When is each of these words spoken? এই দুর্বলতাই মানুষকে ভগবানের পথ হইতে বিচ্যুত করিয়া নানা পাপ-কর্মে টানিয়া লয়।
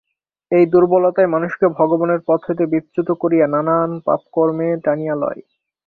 এই 0.51 0.65
দুর্বলতাই 0.71 1.27
মানুষকে 1.27 1.65
ভগবানের 1.79 2.21
পথ 2.27 2.39
হইতে 2.47 2.65
বিচ্যুত 2.73 3.09
করিয়া 3.21 3.47
নানা 3.47 3.75
পাপ-কর্মে 4.05 4.67
টানিয়া 4.83 5.15
লয়। 5.15 5.41